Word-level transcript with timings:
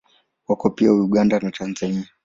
Wako 0.47 0.69
pia 0.69 0.93
Uganda 0.93 1.39
na 1.39 1.51
Tanzania. 1.51 2.09